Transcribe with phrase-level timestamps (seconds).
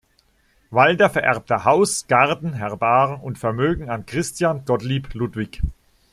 [0.71, 5.61] Walther vererbte Haus, Garten, Herbar und Vermögen an Christian Gottlieb Ludwig.